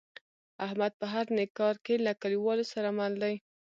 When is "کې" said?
1.85-1.95